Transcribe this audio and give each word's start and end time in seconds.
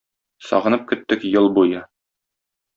Сагынып 0.45 0.87
көттек 0.93 1.27
ел 1.33 1.53
буе. 1.61 1.85